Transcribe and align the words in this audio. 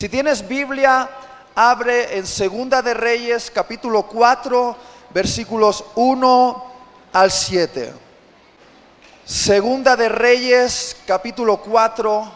Si 0.00 0.08
tienes 0.08 0.46
Biblia, 0.46 1.10
abre 1.56 2.18
en 2.18 2.24
Segunda 2.24 2.82
de 2.82 2.94
Reyes, 2.94 3.50
capítulo 3.50 4.04
4, 4.04 4.76
versículos 5.10 5.84
1 5.96 6.64
al 7.12 7.32
7. 7.32 7.92
Segunda 9.24 9.96
de 9.96 10.08
Reyes, 10.08 10.96
capítulo 11.04 11.56
4, 11.56 12.30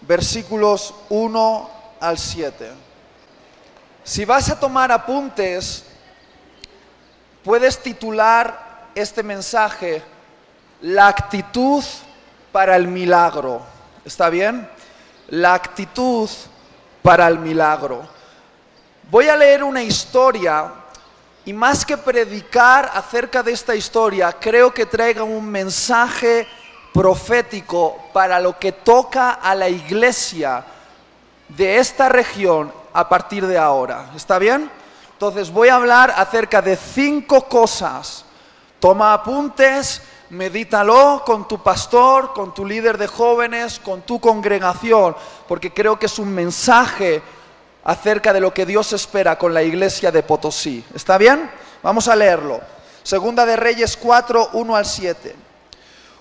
versículos 0.00 0.92
1 1.10 1.70
al 2.00 2.18
7. 2.18 2.72
Si 4.02 4.24
vas 4.24 4.50
a 4.50 4.58
tomar 4.58 4.90
apuntes, 4.90 5.84
puedes 7.44 7.80
titular 7.80 8.88
este 8.96 9.22
mensaje 9.22 10.02
La 10.80 11.06
actitud 11.06 11.84
para 12.50 12.74
el 12.74 12.88
milagro. 12.88 13.62
¿Está 14.04 14.28
bien? 14.28 14.68
La 15.28 15.54
actitud 15.54 16.28
para 17.02 17.26
el 17.28 17.38
milagro. 17.38 18.02
Voy 19.10 19.28
a 19.28 19.36
leer 19.36 19.64
una 19.64 19.82
historia 19.82 20.72
y 21.44 21.52
más 21.52 21.84
que 21.84 21.96
predicar 21.96 22.90
acerca 22.94 23.42
de 23.42 23.52
esta 23.52 23.74
historia, 23.74 24.32
creo 24.32 24.72
que 24.72 24.86
traiga 24.86 25.22
un 25.22 25.50
mensaje 25.50 26.46
profético 26.92 27.96
para 28.12 28.38
lo 28.38 28.58
que 28.58 28.72
toca 28.72 29.32
a 29.32 29.54
la 29.54 29.68
iglesia 29.68 30.64
de 31.48 31.78
esta 31.78 32.08
región 32.08 32.72
a 32.92 33.08
partir 33.08 33.46
de 33.46 33.58
ahora. 33.58 34.10
¿Está 34.14 34.38
bien? 34.38 34.70
Entonces 35.12 35.50
voy 35.50 35.68
a 35.68 35.76
hablar 35.76 36.12
acerca 36.16 36.62
de 36.62 36.76
cinco 36.76 37.48
cosas. 37.48 38.24
Toma 38.78 39.12
apuntes, 39.12 40.02
medítalo 40.30 41.22
con 41.26 41.46
tu 41.48 41.62
pastor, 41.62 42.32
con 42.32 42.54
tu 42.54 42.64
líder 42.64 42.96
de 42.96 43.06
jóvenes, 43.06 43.80
con 43.80 44.02
tu 44.02 44.20
congregación, 44.20 45.16
porque 45.48 45.72
creo 45.72 45.98
que 45.98 46.06
es 46.06 46.18
un 46.18 46.32
mensaje 46.32 47.22
acerca 47.84 48.32
de 48.32 48.40
lo 48.40 48.54
que 48.54 48.66
Dios 48.66 48.92
espera 48.92 49.38
con 49.38 49.52
la 49.52 49.62
iglesia 49.62 50.12
de 50.12 50.22
Potosí. 50.22 50.84
¿Está 50.94 51.18
bien? 51.18 51.50
Vamos 51.82 52.08
a 52.08 52.16
leerlo. 52.16 52.60
Segunda 53.02 53.44
de 53.44 53.56
Reyes 53.56 53.96
4, 53.96 54.50
1 54.52 54.76
al 54.76 54.86
7. 54.86 55.36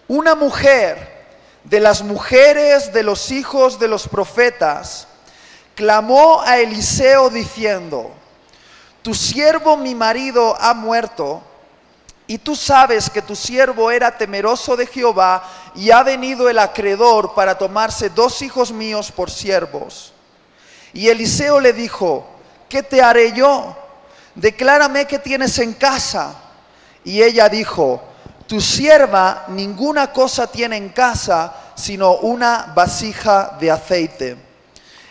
Una 0.08 0.34
mujer 0.34 1.20
de 1.64 1.80
las 1.80 2.02
mujeres 2.02 2.92
de 2.94 3.04
los 3.04 3.32
hijos 3.32 3.80
de 3.80 3.88
los 3.88 4.08
profetas 4.08 5.08
clamó 5.76 6.42
a 6.42 6.60
Eliseo 6.60 7.30
diciendo, 7.30 8.12
tu 9.02 9.14
siervo 9.14 9.78
mi 9.78 9.94
marido 9.94 10.58
ha 10.60 10.74
muerto 10.74 11.44
y 12.30 12.38
tú 12.38 12.56
sabes 12.56 13.10
que 13.10 13.24
tu 13.24 13.36
siervo 13.36 13.90
era 13.90 14.16
temeroso 14.16 14.78
de 14.78 14.86
Jehová 14.86 15.42
y 15.74 15.90
ha 15.90 16.04
venido 16.04 16.48
el 16.48 16.60
acreedor 16.60 17.34
para 17.34 17.58
tomarse 17.58 18.12
dos 18.12 18.44
hijos 18.44 18.72
míos 18.72 19.12
por 19.12 19.32
siervos. 19.32 20.14
Y 20.94 21.08
Eliseo 21.08 21.60
le 21.60 21.74
dijo, 21.74 22.28
¿qué 22.70 22.84
te 22.84 23.02
haré 23.02 23.34
yo? 23.34 23.76
Declárame 24.36 25.08
qué 25.08 25.18
tienes 25.18 25.58
en 25.58 25.74
casa. 25.74 26.36
Y 27.04 27.24
ella 27.24 27.50
dijo, 27.50 28.00
tu 28.46 28.62
sierva 28.62 29.46
ninguna 29.48 30.14
cosa 30.14 30.46
tiene 30.46 30.78
en 30.78 30.90
casa, 30.90 31.52
sino 31.74 32.18
una 32.18 32.74
vasija 32.76 33.58
de 33.60 33.72
aceite. 33.72 34.38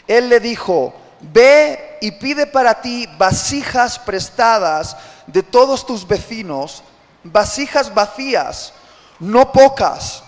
Él 0.07 0.29
le 0.29 0.39
dijo, 0.39 0.95
ve 1.21 1.99
y 2.01 2.13
pide 2.13 2.47
para 2.47 2.81
ti 2.81 3.09
vasijas 3.19 3.99
prestadas 3.99 4.97
de 5.27 5.43
todos 5.43 5.85
tus 5.85 6.07
vecinos 6.07 6.85
vasijas 7.33 7.95
vacías, 7.95 8.73
no 9.21 9.53
pocas. 9.53 10.23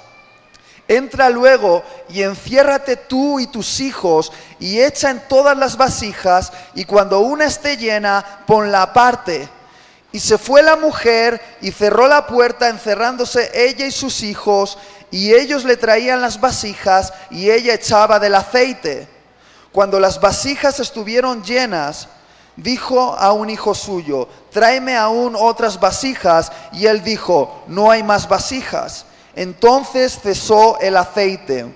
Entra 0.88 1.30
luego 1.30 1.84
y 2.08 2.22
enciérrate 2.22 2.96
tú 2.96 3.38
y 3.38 3.46
tus 3.46 3.78
hijos 3.78 4.32
y 4.58 4.80
echa 4.80 5.10
en 5.10 5.20
todas 5.28 5.56
las 5.56 5.76
vasijas 5.76 6.52
y 6.74 6.84
cuando 6.84 7.20
una 7.20 7.44
esté 7.44 7.76
llena, 7.76 8.42
ponla 8.46 8.82
aparte. 8.82 9.48
Y 10.10 10.18
se 10.18 10.36
fue 10.36 10.62
la 10.62 10.74
mujer 10.74 11.40
y 11.60 11.70
cerró 11.70 12.08
la 12.08 12.26
puerta 12.26 12.68
encerrándose 12.68 13.52
ella 13.54 13.86
y 13.86 13.92
sus 13.92 14.22
hijos 14.22 14.78
y 15.12 15.32
ellos 15.32 15.64
le 15.64 15.76
traían 15.76 16.20
las 16.20 16.40
vasijas 16.40 17.12
y 17.30 17.50
ella 17.50 17.74
echaba 17.74 18.18
del 18.18 18.34
aceite. 18.34 19.08
Cuando 19.70 20.00
las 20.00 20.20
vasijas 20.20 20.80
estuvieron 20.80 21.44
llenas, 21.44 22.08
dijo 22.56 23.14
a 23.14 23.32
un 23.32 23.50
hijo 23.50 23.74
suyo, 23.74 24.28
tráeme 24.50 24.96
aún 24.96 25.36
otras 25.36 25.78
vasijas. 25.78 26.52
Y 26.72 26.86
él 26.86 27.02
dijo, 27.02 27.64
no 27.66 27.90
hay 27.90 28.02
más 28.02 28.28
vasijas. 28.28 29.06
Entonces 29.34 30.18
cesó 30.22 30.78
el 30.80 30.96
aceite. 30.96 31.66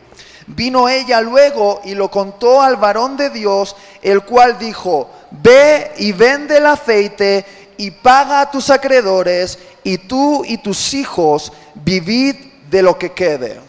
Vino 0.46 0.88
ella 0.88 1.20
luego 1.20 1.80
y 1.84 1.94
lo 1.94 2.10
contó 2.10 2.60
al 2.60 2.76
varón 2.76 3.16
de 3.16 3.30
Dios, 3.30 3.74
el 4.02 4.22
cual 4.22 4.58
dijo, 4.58 5.10
ve 5.30 5.92
y 5.96 6.12
vende 6.12 6.58
el 6.58 6.66
aceite 6.66 7.46
y 7.76 7.90
paga 7.90 8.40
a 8.40 8.50
tus 8.50 8.70
acreedores, 8.70 9.58
y 9.82 9.98
tú 9.98 10.44
y 10.44 10.58
tus 10.58 10.94
hijos 10.94 11.52
vivid 11.74 12.36
de 12.70 12.82
lo 12.82 12.98
que 12.98 13.12
quede. 13.12 13.60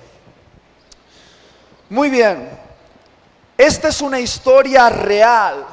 Muy 1.90 2.10
bien, 2.10 2.50
esta 3.58 3.88
es 3.88 4.02
una 4.02 4.20
historia 4.20 4.90
real 4.90 5.66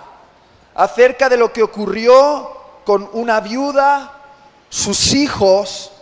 acerca 0.75 1.29
de 1.29 1.37
lo 1.37 1.53
que 1.53 1.63
ocurrió 1.63 2.62
con 2.85 3.09
una 3.13 3.41
viuda, 3.41 4.13
sus 4.69 5.13
hijos 5.15 5.93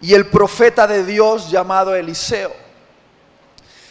y 0.00 0.14
el 0.14 0.26
profeta 0.26 0.86
de 0.86 1.04
Dios 1.04 1.50
llamado 1.50 1.94
Eliseo. 1.94 2.52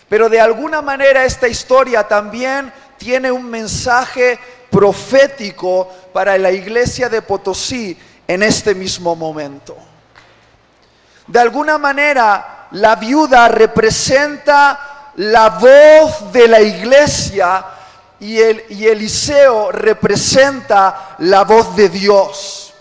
Pero 0.08 0.30
de 0.30 0.42
alguna 0.42 0.82
manera 0.82 1.24
esta 1.24 1.48
historia 1.48 2.08
también 2.08 2.72
tiene 2.98 3.32
un 3.32 3.50
mensaje 3.50 4.38
profético 4.70 5.90
para 6.14 6.38
la 6.38 6.52
iglesia 6.52 7.10
de 7.10 7.22
Potosí 7.22 7.98
en 8.28 8.44
este 8.44 8.76
mismo 8.76 9.16
momento. 9.16 9.78
De 11.28 11.40
alguna 11.40 11.78
manera 11.78 12.68
la 12.72 12.96
viuda 12.96 13.48
representa 13.48 15.12
la 15.16 15.50
voz 15.50 16.32
de 16.32 16.48
la 16.48 16.62
iglesia 16.62 17.66
y, 18.22 18.40
el, 18.40 18.64
y 18.70 18.88
Eliseo 18.88 19.72
representa 19.72 21.16
la 21.20 21.44
voz 21.44 21.76
de 21.76 21.90
Dios. 21.90 22.74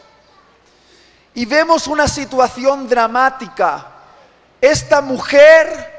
Y 1.34 1.46
vemos 1.46 1.86
una 1.86 2.06
situación 2.06 2.86
dramática. 2.86 3.86
Esta 4.60 5.00
mujer 5.00 5.98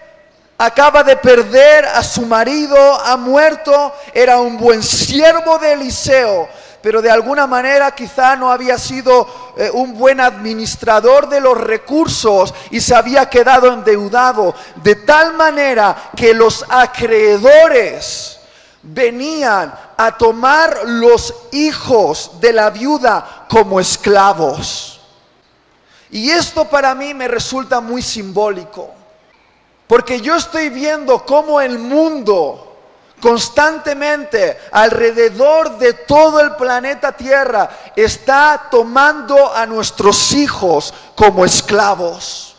acaba 0.59 1.01
de 1.01 1.17
perder 1.17 1.85
a 1.85 2.03
su 2.03 2.27
marido, 2.27 2.77
ha 2.77 3.17
muerto, 3.17 3.93
era 4.13 4.37
un 4.37 4.59
buen 4.59 4.83
siervo 4.83 5.57
de 5.57 5.73
Eliseo, 5.73 6.47
pero 6.83 7.01
de 7.01 7.09
alguna 7.09 7.47
manera 7.47 7.95
quizá 7.95 8.35
no 8.35 8.51
había 8.51 8.77
sido 8.77 9.53
eh, 9.57 9.71
un 9.73 9.97
buen 9.97 10.21
administrador 10.21 11.27
de 11.27 11.41
los 11.41 11.59
recursos 11.59 12.53
y 12.69 12.79
se 12.79 12.93
había 12.93 13.27
quedado 13.27 13.73
endeudado, 13.73 14.53
de 14.75 14.97
tal 14.97 15.33
manera 15.33 16.11
que 16.15 16.35
los 16.35 16.63
acreedores 16.69 18.37
venían 18.83 19.73
a 19.97 20.17
tomar 20.17 20.81
los 20.85 21.33
hijos 21.51 22.31
de 22.39 22.53
la 22.53 22.69
viuda 22.69 23.45
como 23.49 23.79
esclavos. 23.79 24.99
Y 26.09 26.29
esto 26.29 26.65
para 26.65 26.93
mí 26.95 27.13
me 27.13 27.27
resulta 27.27 27.79
muy 27.79 28.01
simbólico, 28.01 28.89
porque 29.87 30.19
yo 30.19 30.35
estoy 30.35 30.69
viendo 30.69 31.25
cómo 31.25 31.61
el 31.61 31.79
mundo 31.79 32.67
constantemente 33.21 34.57
alrededor 34.71 35.77
de 35.77 35.93
todo 35.93 36.39
el 36.39 36.55
planeta 36.55 37.11
Tierra 37.11 37.69
está 37.95 38.67
tomando 38.71 39.53
a 39.53 39.65
nuestros 39.65 40.33
hijos 40.33 40.93
como 41.15 41.45
esclavos 41.45 42.50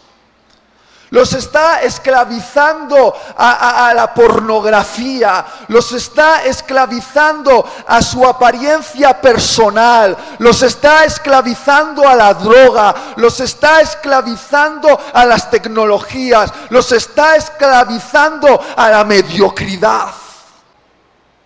los 1.12 1.34
está 1.34 1.82
esclavizando 1.82 3.14
a, 3.36 3.92
la 3.94 4.14
pornografía, 4.14 5.44
los 5.68 5.92
está 5.92 6.42
esclavizando 6.42 7.66
a 7.86 8.00
su 8.00 8.26
apariencia 8.26 9.20
personal, 9.20 10.16
los 10.38 10.62
está 10.62 11.04
esclavizando 11.04 12.08
a 12.08 12.14
la 12.14 12.32
droga, 12.32 12.94
los 13.16 13.40
está 13.40 13.82
esclavizando 13.82 14.98
a 15.12 15.26
las 15.26 15.50
tecnologías, 15.50 16.50
los 16.70 16.90
está 16.92 17.36
esclavizando 17.36 18.58
a 18.74 18.88
la 18.88 19.04
mediocridad. 19.04 20.14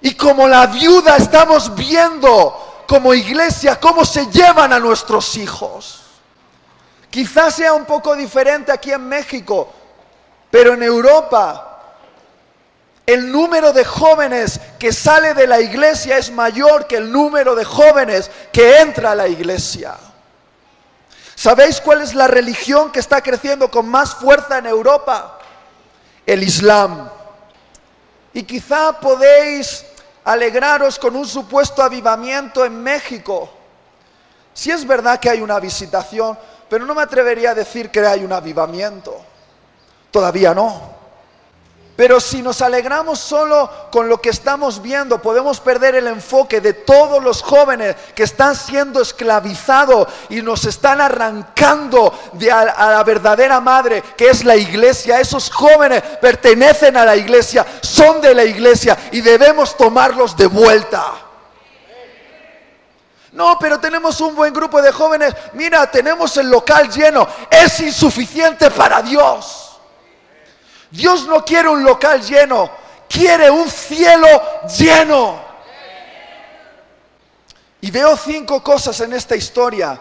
Y 0.01 0.15
como 0.15 0.47
la 0.47 0.67
viuda 0.67 1.17
estamos 1.17 1.75
viendo 1.75 2.85
como 2.87 3.13
iglesia 3.13 3.81
cómo 3.81 4.05
se 4.05 4.27
llevan 4.29 4.73
a 4.73 4.79
nuestros 4.79 5.37
hijos. 5.37 6.06
Quizás 7.17 7.55
sea 7.55 7.73
un 7.73 7.87
poco 7.87 8.15
diferente 8.15 8.71
aquí 8.71 8.93
en 8.93 9.09
México, 9.09 9.73
pero 10.51 10.75
en 10.75 10.83
Europa 10.83 11.81
el 13.07 13.33
número 13.33 13.73
de 13.73 13.87
jóvenes 13.87 14.61
que 14.79 14.93
sale 14.93 15.33
de 15.33 15.47
la 15.47 15.59
iglesia 15.59 16.19
es 16.19 16.31
mayor 16.31 16.87
que 16.87 16.99
el 16.99 17.11
número 17.11 17.55
de 17.55 17.65
jóvenes 17.65 18.31
que 18.53 18.81
entra 18.81 19.13
a 19.13 19.15
la 19.15 19.29
iglesia. 19.29 19.97
¿Sabéis 21.35 21.81
cuál 21.81 22.03
es 22.03 22.13
la 22.13 22.29
religión 22.29 22.93
que 22.93 23.01
está 23.01 23.23
creciendo 23.23 23.71
con 23.71 23.89
más 23.89 24.17
fuerza 24.17 24.59
en 24.59 24.67
Europa? 24.67 25.39
El 26.27 26.43
Islam. 26.43 27.09
Y 28.35 28.43
quizá 28.43 29.01
podéis 29.01 29.87
alegraros 30.23 30.99
con 30.99 31.17
un 31.17 31.27
supuesto 31.27 31.83
avivamiento 31.83 32.63
en 32.63 32.83
México. 32.83 33.49
Si 34.53 34.71
es 34.71 34.87
verdad 34.87 35.19
que 35.19 35.31
hay 35.31 35.41
una 35.41 35.59
visitación, 35.61 36.39
pero 36.69 36.85
no 36.85 36.95
me 36.95 37.03
atrevería 37.03 37.51
a 37.51 37.55
decir 37.55 37.91
que 37.91 38.01
hay 38.01 38.25
un 38.25 38.33
avivamiento. 38.33 39.17
Todavía 40.11 40.55
no. 40.55 40.97
Pero 41.97 42.21
si 42.21 42.43
nos 42.43 42.61
alegramos 42.61 43.19
solo 43.19 43.71
con 43.91 44.07
lo 44.09 44.21
que 44.21 44.29
estamos 44.29 44.83
viendo, 44.83 45.23
podemos 45.23 45.61
perder 45.61 45.95
el 45.95 46.07
enfoque 46.09 46.61
de 46.61 46.75
todos 46.75 47.25
los 47.25 47.43
jóvenes 47.43 47.97
que 48.15 48.25
están 48.25 48.55
siendo 48.55 49.01
esclavizados 49.01 50.07
y 50.29 50.43
nos 50.43 50.67
están 50.67 51.01
arrancando 51.01 52.13
de 52.35 52.53
a, 52.53 52.61
a, 52.61 52.91
la 52.91 53.03
verdadera 53.03 53.61
madre, 53.61 54.03
que 54.15 54.29
es 54.29 54.45
la 54.45 54.57
iglesia. 54.57 55.21
Esos 55.21 55.51
jóvenes 55.51 56.03
pertenecen 56.21 56.99
a 56.99 57.07
la 57.07 57.17
iglesia, 57.17 57.65
son 57.81 58.21
de 58.21 58.35
la 58.35 58.45
iglesia 58.45 58.99
y 59.13 59.23
debemos 59.23 59.75
tomarlos 59.75 60.37
de 60.37 60.47
vuelta. 60.49 61.26
No, 63.37 63.59
pero 63.59 63.79
tenemos 63.79 64.19
un 64.23 64.35
buen 64.35 64.51
grupo 64.51 64.81
de 64.81 64.91
jóvenes. 64.91 65.35
Mira, 65.53 65.91
tenemos 65.91 66.35
el 66.39 66.49
local 66.49 66.89
lleno. 66.89 67.29
Es 67.51 67.79
insuficiente 67.81 68.71
para 68.71 69.03
Dios. 69.03 69.79
Dios 70.91 71.27
no 71.27 71.45
quiere 71.45 71.69
un 71.69 71.85
local 71.85 72.23
lleno, 72.23 72.71
quiere 73.07 73.51
un 73.51 73.69
cielo 73.69 74.27
lleno. 74.79 75.39
Y 77.83 77.91
veo 77.91 78.17
cinco 78.17 78.63
cosas 78.63 78.99
en 79.01 79.13
esta 79.13 79.37
historia. 79.37 80.01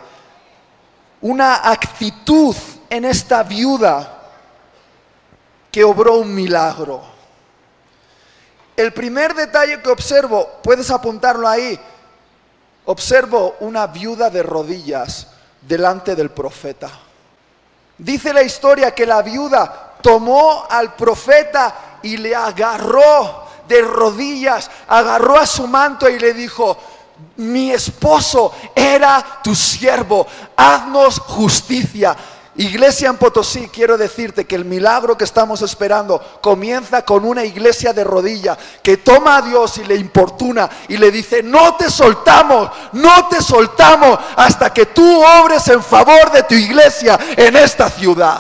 Una 1.20 1.70
actitud 1.70 2.56
en 2.90 3.04
esta 3.04 3.44
viuda 3.44 4.18
que 5.70 5.84
obró 5.84 6.20
un 6.20 6.34
milagro. 6.34 7.04
El 8.78 8.94
primer 8.94 9.34
detalle 9.34 9.82
que 9.82 9.90
observo, 9.90 10.62
puedes 10.64 10.90
apuntarlo 10.90 11.50
ahí, 11.50 11.78
observo 12.86 13.56
una 13.62 13.88
viuda 13.88 14.30
de 14.30 14.44
rodillas 14.44 15.28
delante 15.62 16.16
del 16.16 16.32
profeta. 16.32 16.90
Dice 17.98 18.34
la 18.34 18.44
historia 18.44 18.94
que 18.94 19.06
la 19.06 19.22
viuda 19.22 19.94
tomó 20.02 20.66
al 20.70 20.94
profeta 20.96 22.00
y 22.04 22.18
le 22.18 22.36
agarró 22.36 23.46
de 23.68 23.82
rodillas, 23.82 24.70
agarró 24.88 25.38
a 25.40 25.48
su 25.48 25.66
manto 25.68 26.08
y 26.08 26.20
le 26.20 26.34
dijo, 26.34 26.78
mi 27.38 27.72
esposo 27.72 28.54
era 28.76 29.40
tu 29.44 29.56
siervo, 29.56 30.28
haznos 30.56 31.20
justicia. 31.20 32.16
Iglesia 32.58 33.10
en 33.10 33.18
Potosí, 33.18 33.68
quiero 33.68 33.98
decirte 33.98 34.46
que 34.46 34.56
el 34.56 34.64
milagro 34.64 35.18
que 35.18 35.26
estamos 35.26 35.62
esperando 35.62 36.40
comienza 36.42 37.04
con 37.04 37.26
una 37.26 37.44
iglesia 37.44 37.92
de 37.92 38.06
rodilla 38.06 38.58
que 38.82 38.96
toma 38.98 39.38
a 39.38 39.42
Dios 39.42 39.78
y 39.80 39.84
le 39.84 39.96
importuna 39.96 40.70
y 40.88 40.96
le 40.96 41.12
dice, 41.12 41.44
no 41.44 41.76
te 41.76 41.90
soltamos, 41.90 42.72
no 42.94 43.28
te 43.28 43.42
soltamos 43.42 44.18
hasta 44.38 44.72
que 44.72 44.86
tú 44.86 45.22
obres 45.22 45.68
en 45.68 45.84
favor 45.84 46.32
de 46.32 46.44
tu 46.44 46.56
iglesia 46.56 47.20
en 47.36 47.58
esta 47.58 47.90
ciudad. 47.90 48.40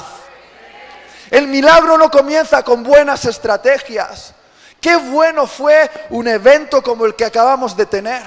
El 1.29 1.47
milagro 1.47 1.97
no 1.97 2.09
comienza 2.09 2.63
con 2.63 2.83
buenas 2.83 3.25
estrategias. 3.25 4.33
Qué 4.79 4.95
bueno 4.95 5.45
fue 5.45 5.91
un 6.11 6.29
evento 6.29 6.81
como 6.81 7.05
el 7.05 7.15
que 7.15 7.25
acabamos 7.25 7.75
de 7.75 7.85
tener. 7.85 8.23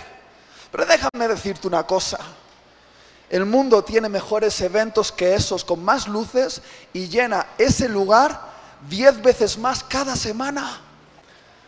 Pero 0.70 0.84
déjame 0.84 1.28
decirte 1.28 1.66
una 1.66 1.84
cosa. 1.84 2.18
El 3.30 3.44
mundo 3.44 3.84
tiene 3.84 4.08
mejores 4.08 4.60
eventos 4.60 5.12
que 5.12 5.34
esos, 5.34 5.64
con 5.64 5.84
más 5.84 6.08
luces 6.08 6.62
y 6.92 7.08
llena 7.08 7.46
ese 7.58 7.88
lugar 7.88 8.40
diez 8.88 9.20
veces 9.20 9.58
más 9.58 9.84
cada 9.84 10.16
semana. 10.16 10.80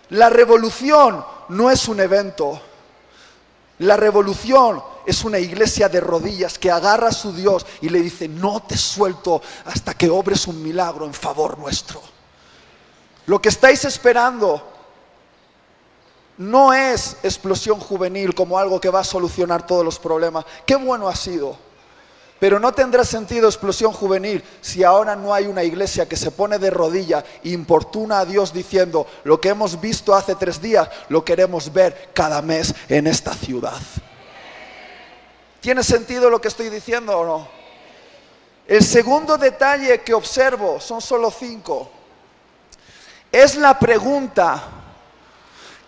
La 0.08 0.30
revolución 0.30 1.24
no 1.50 1.70
es 1.70 1.86
un 1.88 2.00
evento. 2.00 2.60
La 3.78 3.96
revolución 3.96 4.82
es 5.06 5.24
una 5.24 5.38
iglesia 5.38 5.88
de 5.88 6.00
rodillas 6.00 6.58
que 6.58 6.70
agarra 6.70 7.08
a 7.08 7.12
su 7.12 7.32
Dios 7.32 7.66
y 7.80 7.88
le 7.88 8.00
dice, 8.00 8.28
no 8.28 8.60
te 8.60 8.76
suelto 8.76 9.42
hasta 9.64 9.94
que 9.94 10.10
obres 10.10 10.46
un 10.46 10.62
milagro 10.62 11.06
en 11.06 11.14
favor 11.14 11.58
nuestro. 11.58 12.00
Lo 13.26 13.40
que 13.40 13.50
estáis 13.50 13.84
esperando 13.84 14.79
no 16.40 16.72
es 16.72 17.19
explosión 17.22 17.78
juvenil 17.78 18.34
como 18.34 18.58
algo 18.58 18.81
que 18.81 18.88
va 18.88 19.00
a 19.00 19.04
solucionar 19.04 19.66
todos 19.66 19.84
los 19.84 19.98
problemas. 19.98 20.46
Qué 20.64 20.75
bueno 20.75 21.06
ha 21.06 21.14
sido. 21.14 21.54
Pero 22.38 22.58
no 22.58 22.72
tendrá 22.72 23.04
sentido 23.04 23.46
explosión 23.46 23.92
juvenil 23.92 24.42
si 24.62 24.82
ahora 24.82 25.14
no 25.14 25.34
hay 25.34 25.46
una 25.46 25.62
iglesia 25.62 26.08
que 26.08 26.16
se 26.16 26.31
pone 26.31 26.58
de 26.58 26.70
rodilla 26.70 27.22
e 27.44 27.50
importuna 27.50 28.20
a 28.20 28.25
Dios 28.25 28.54
diciendo, 28.54 29.06
lo 29.25 29.38
que 29.38 29.50
hemos 29.50 29.78
visto 29.82 30.14
hace 30.14 30.34
tres 30.34 30.62
días, 30.62 30.88
lo 31.10 31.22
queremos 31.22 31.70
ver 31.70 32.08
cada 32.14 32.40
mes 32.40 32.75
en 32.88 33.06
esta 33.06 33.34
ciudad. 33.34 33.78
¿Tiene 35.60 35.84
sentido 35.84 36.31
lo 36.31 36.40
que 36.40 36.48
estoy 36.48 36.70
diciendo 36.70 37.19
o 37.19 37.26
no? 37.26 37.48
El 38.66 38.82
segundo 38.82 39.37
detalle 39.37 40.00
que 40.00 40.14
observo, 40.14 40.81
son 40.81 41.02
solo 41.02 41.31
cinco, 41.31 41.90
es 43.31 43.56
la 43.56 43.78
pregunta 43.78 44.79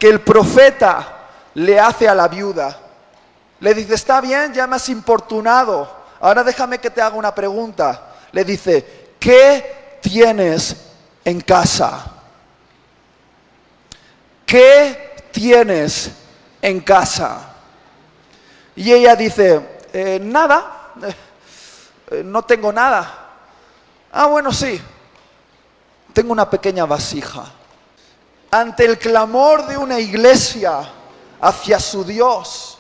que 0.03 0.09
el 0.09 0.21
profeta 0.21 1.29
le 1.55 1.79
hace 1.79 2.09
a 2.09 2.15
la 2.17 2.27
viuda. 2.27 2.77
Le 3.61 3.73
dice, 3.73 3.95
está 3.95 4.21
bien, 4.21 4.53
ya 4.53 4.67
me 4.67 4.75
has 4.75 4.89
importunado, 4.89 5.89
ahora 6.19 6.43
déjame 6.43 6.81
que 6.81 6.91
te 6.91 7.01
haga 7.01 7.15
una 7.15 7.33
pregunta. 7.33 8.11
Le 8.33 8.45
dice, 8.45 9.15
¿qué 9.21 10.01
tienes 10.03 10.77
en 11.25 11.41
casa? 11.41 12.05
¿Qué 14.45 15.15
tienes 15.31 16.11
en 16.61 16.81
casa? 16.81 17.55
Y 18.75 18.91
ella 18.93 19.15
dice, 19.15 19.85
eh, 19.93 20.19
nada, 20.21 20.95
eh, 22.11 22.25
no 22.25 22.43
tengo 22.43 22.73
nada. 22.73 23.29
Ah, 24.11 24.27
bueno, 24.27 24.53
sí, 24.53 24.83
tengo 26.13 26.33
una 26.33 26.51
pequeña 26.51 26.87
vasija. 26.87 27.62
Ante 28.53 28.85
el 28.85 28.99
clamor 28.99 29.67
de 29.67 29.77
una 29.77 29.99
iglesia 29.99 30.89
hacia 31.41 31.81
su 31.81 32.05
Dios, 32.05 32.79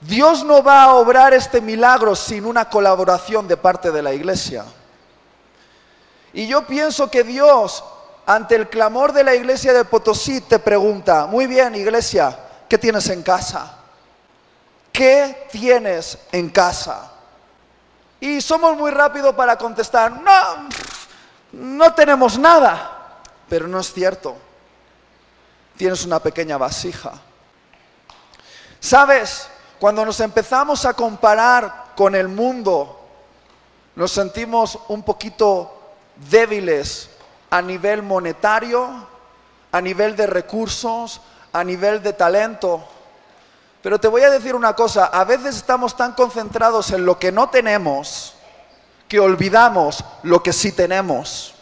Dios 0.00 0.44
no 0.44 0.62
va 0.62 0.84
a 0.84 0.94
obrar 0.94 1.34
este 1.34 1.60
milagro 1.60 2.14
sin 2.14 2.46
una 2.46 2.68
colaboración 2.68 3.48
de 3.48 3.56
parte 3.56 3.90
de 3.90 4.02
la 4.02 4.14
iglesia. 4.14 4.64
Y 6.32 6.46
yo 6.46 6.64
pienso 6.66 7.10
que 7.10 7.24
Dios, 7.24 7.82
ante 8.26 8.54
el 8.54 8.68
clamor 8.68 9.12
de 9.12 9.24
la 9.24 9.34
iglesia 9.34 9.72
de 9.72 9.84
Potosí, 9.84 10.40
te 10.42 10.60
pregunta, 10.60 11.26
muy 11.26 11.48
bien 11.48 11.74
iglesia, 11.74 12.38
¿qué 12.68 12.78
tienes 12.78 13.08
en 13.08 13.24
casa? 13.24 13.78
¿qué 14.94 15.48
tienes 15.50 16.16
en 16.30 16.48
casa? 16.48 17.10
Y 18.20 18.40
somos 18.40 18.76
muy 18.78 18.92
rápidos 18.92 19.34
para 19.34 19.58
contestar, 19.58 20.12
no, 20.12 20.68
no 21.52 21.92
tenemos 21.92 22.38
nada. 22.38 22.93
Pero 23.48 23.68
no 23.68 23.80
es 23.80 23.92
cierto. 23.92 24.36
Tienes 25.76 26.04
una 26.04 26.20
pequeña 26.20 26.56
vasija. 26.56 27.12
¿Sabes? 28.80 29.48
Cuando 29.78 30.04
nos 30.04 30.20
empezamos 30.20 30.84
a 30.84 30.94
comparar 30.94 31.92
con 31.96 32.14
el 32.14 32.28
mundo, 32.28 33.00
nos 33.96 34.12
sentimos 34.12 34.78
un 34.88 35.02
poquito 35.02 35.72
débiles 36.30 37.10
a 37.50 37.60
nivel 37.62 38.02
monetario, 38.02 39.06
a 39.72 39.80
nivel 39.80 40.16
de 40.16 40.26
recursos, 40.26 41.20
a 41.52 41.64
nivel 41.64 42.02
de 42.02 42.12
talento. 42.12 42.84
Pero 43.82 43.98
te 43.98 44.08
voy 44.08 44.22
a 44.22 44.30
decir 44.30 44.54
una 44.54 44.74
cosa, 44.74 45.06
a 45.06 45.24
veces 45.24 45.56
estamos 45.56 45.96
tan 45.96 46.12
concentrados 46.12 46.90
en 46.90 47.04
lo 47.04 47.18
que 47.18 47.30
no 47.30 47.50
tenemos 47.50 48.34
que 49.08 49.20
olvidamos 49.20 50.04
lo 50.22 50.42
que 50.42 50.52
sí 50.52 50.72
tenemos. 50.72 51.53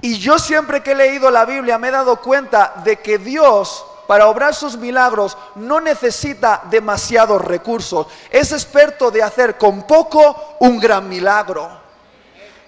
Y 0.00 0.18
yo 0.18 0.38
siempre 0.38 0.82
que 0.82 0.92
he 0.92 0.94
leído 0.94 1.30
la 1.30 1.44
Biblia 1.44 1.78
me 1.78 1.88
he 1.88 1.92
dado 1.92 2.20
cuenta 2.20 2.74
de 2.84 2.98
que 2.98 3.18
Dios 3.18 3.84
para 4.06 4.28
obrar 4.28 4.54
sus 4.54 4.76
milagros 4.76 5.36
no 5.56 5.80
necesita 5.80 6.62
demasiados 6.70 7.44
recursos. 7.44 8.06
Es 8.30 8.52
experto 8.52 9.10
de 9.10 9.22
hacer 9.22 9.58
con 9.58 9.86
poco 9.86 10.56
un 10.60 10.78
gran 10.78 11.08
milagro 11.08 11.88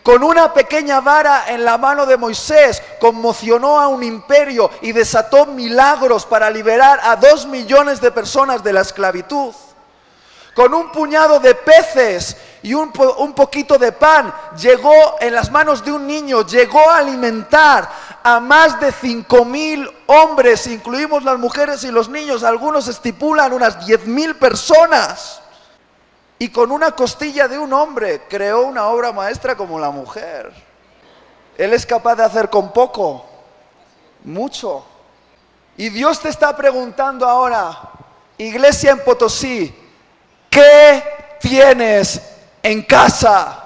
con 0.02 0.24
una 0.24 0.52
pequeña 0.52 1.00
vara 1.00 1.44
en 1.48 1.64
la 1.64 1.76
mano 1.76 2.06
de 2.06 2.16
Moisés, 2.16 2.82
conmocionó 2.98 3.78
a 3.78 3.88
un 3.88 4.02
imperio 4.02 4.70
y 4.80 4.92
desató 4.92 5.46
milagros 5.46 6.24
para 6.24 6.50
liberar 6.50 7.00
a 7.02 7.16
dos 7.16 7.46
millones 7.46 8.00
de 8.00 8.10
personas 8.10 8.64
de 8.64 8.72
la 8.72 8.80
esclavitud. 8.80 9.52
Con 10.54 10.74
un 10.74 10.90
puñado 10.90 11.38
de 11.38 11.54
peces 11.54 12.36
y 12.62 12.74
un, 12.74 12.92
un 13.18 13.32
poquito 13.32 13.78
de 13.78 13.92
pan, 13.92 14.32
llegó 14.56 15.16
en 15.20 15.34
las 15.34 15.50
manos 15.50 15.84
de 15.84 15.92
un 15.92 16.06
niño, 16.06 16.44
llegó 16.44 16.90
a 16.90 16.98
alimentar 16.98 17.88
a 18.22 18.40
más 18.40 18.78
de 18.80 18.92
cinco 18.92 19.44
mil 19.44 19.88
hombres, 20.06 20.66
incluimos 20.66 21.22
las 21.22 21.38
mujeres 21.38 21.84
y 21.84 21.90
los 21.90 22.08
niños, 22.08 22.42
algunos 22.42 22.88
estipulan 22.88 23.52
unas 23.52 23.86
diez 23.86 24.04
mil 24.06 24.36
personas 24.36 25.40
y 26.38 26.48
con 26.48 26.72
una 26.72 26.92
costilla 26.92 27.48
de 27.48 27.58
un 27.58 27.72
hombre 27.72 28.22
creó 28.28 28.62
una 28.62 28.86
obra 28.88 29.12
maestra 29.12 29.56
como 29.56 29.78
la 29.78 29.90
mujer. 29.90 30.52
Él 31.56 31.72
es 31.74 31.84
capaz 31.84 32.16
de 32.16 32.24
hacer 32.24 32.48
con 32.48 32.72
poco, 32.72 33.26
mucho. 34.24 34.84
Y 35.76 35.90
Dios 35.90 36.20
te 36.20 36.30
está 36.30 36.56
preguntando 36.56 37.28
ahora, 37.28 37.78
iglesia 38.38 38.92
en 38.92 39.04
Potosí, 39.04 39.74
¿qué 40.50 41.02
tienes 41.40 42.20
en 42.62 42.82
casa? 42.82 43.62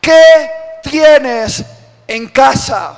¿Qué 0.00 0.50
tienes 0.82 1.64
en 2.06 2.28
casa? 2.28 2.96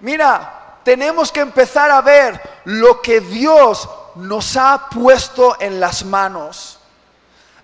Mira, 0.00 0.78
tenemos 0.82 1.30
que 1.30 1.40
empezar 1.40 1.90
a 1.90 2.00
ver 2.00 2.40
lo 2.64 3.00
que 3.00 3.20
Dios 3.20 3.88
nos 4.16 4.56
ha 4.56 4.88
puesto 4.88 5.56
en 5.60 5.78
las 5.78 6.04
manos. 6.04 6.78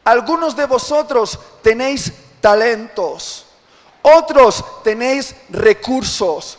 Algunos 0.05 0.57
de 0.57 0.67
vosotros 0.67 1.39
tenéis 1.63 2.13
talentos, 2.41 3.47
otros 4.03 4.83
tenéis 4.83 5.35
recursos, 5.51 6.59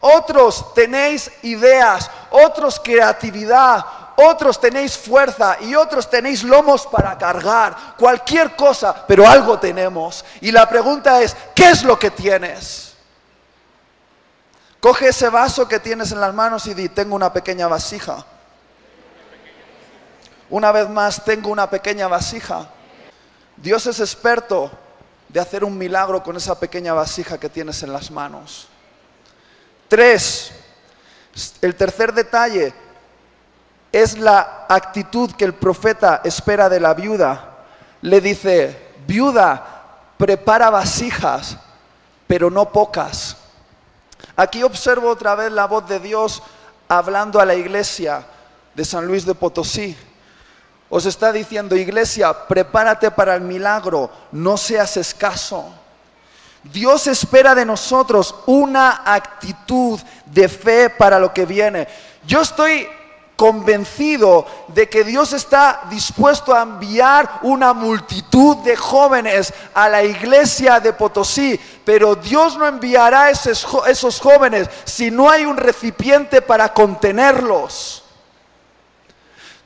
otros 0.00 0.74
tenéis 0.74 1.30
ideas, 1.42 2.10
otros 2.30 2.80
creatividad, 2.80 3.84
otros 4.28 4.60
tenéis 4.60 4.96
fuerza 4.96 5.56
y 5.60 5.74
otros 5.74 6.08
tenéis 6.08 6.42
lomos 6.42 6.86
para 6.86 7.16
cargar, 7.16 7.94
cualquier 7.96 8.56
cosa, 8.56 9.06
pero 9.06 9.26
algo 9.26 9.58
tenemos. 9.58 10.24
Y 10.40 10.50
la 10.52 10.68
pregunta 10.68 11.22
es, 11.22 11.36
¿qué 11.54 11.70
es 11.70 11.82
lo 11.82 11.98
que 11.98 12.10
tienes? 12.10 12.94
Coge 14.80 15.08
ese 15.08 15.28
vaso 15.28 15.68
que 15.68 15.78
tienes 15.78 16.10
en 16.12 16.20
las 16.20 16.34
manos 16.34 16.66
y 16.66 16.74
di, 16.74 16.88
tengo 16.88 17.14
una 17.14 17.32
pequeña 17.32 17.68
vasija. 17.68 18.24
Una 20.48 20.72
vez 20.72 20.88
más, 20.88 21.24
tengo 21.24 21.50
una 21.50 21.68
pequeña 21.68 22.08
vasija. 22.08 22.68
Dios 23.56 23.86
es 23.86 24.00
experto 24.00 24.70
de 25.28 25.38
hacer 25.38 25.64
un 25.64 25.76
milagro 25.76 26.22
con 26.22 26.36
esa 26.36 26.58
pequeña 26.58 26.92
vasija 26.94 27.38
que 27.38 27.48
tienes 27.48 27.82
en 27.82 27.92
las 27.92 28.10
manos. 28.10 28.68
Tres, 29.86 30.50
el 31.60 31.74
tercer 31.74 32.12
detalle 32.12 32.72
es 33.92 34.18
la 34.18 34.66
actitud 34.68 35.32
que 35.32 35.44
el 35.44 35.54
profeta 35.54 36.20
espera 36.24 36.68
de 36.68 36.80
la 36.80 36.94
viuda. 36.94 37.58
Le 38.02 38.20
dice, 38.20 38.92
viuda, 39.06 39.82
prepara 40.16 40.70
vasijas, 40.70 41.56
pero 42.26 42.50
no 42.50 42.70
pocas. 42.70 43.36
Aquí 44.36 44.62
observo 44.62 45.08
otra 45.08 45.34
vez 45.34 45.50
la 45.52 45.66
voz 45.66 45.88
de 45.88 45.98
Dios 45.98 46.42
hablando 46.88 47.40
a 47.40 47.44
la 47.44 47.54
iglesia 47.54 48.24
de 48.74 48.84
San 48.84 49.06
Luis 49.06 49.24
de 49.24 49.34
Potosí. 49.34 49.96
Os 50.88 51.06
está 51.06 51.32
diciendo, 51.32 51.76
iglesia, 51.76 52.46
prepárate 52.46 53.10
para 53.10 53.34
el 53.34 53.42
milagro, 53.42 54.10
no 54.32 54.56
seas 54.56 54.96
escaso. 54.96 55.72
Dios 56.64 57.06
espera 57.06 57.54
de 57.54 57.64
nosotros 57.64 58.34
una 58.46 59.02
actitud 59.04 59.98
de 60.26 60.48
fe 60.48 60.90
para 60.90 61.18
lo 61.18 61.32
que 61.32 61.46
viene. 61.46 61.88
Yo 62.26 62.42
estoy 62.42 62.86
convencido 63.40 64.44
de 64.68 64.90
que 64.90 65.02
Dios 65.02 65.32
está 65.32 65.84
dispuesto 65.88 66.54
a 66.54 66.60
enviar 66.60 67.38
una 67.40 67.72
multitud 67.72 68.58
de 68.58 68.76
jóvenes 68.76 69.54
a 69.72 69.88
la 69.88 70.04
iglesia 70.04 70.78
de 70.78 70.92
Potosí, 70.92 71.58
pero 71.82 72.16
Dios 72.16 72.58
no 72.58 72.66
enviará 72.66 73.30
esos, 73.30 73.66
esos 73.86 74.20
jóvenes 74.20 74.68
si 74.84 75.10
no 75.10 75.30
hay 75.30 75.46
un 75.46 75.56
recipiente 75.56 76.42
para 76.42 76.74
contenerlos. 76.74 78.04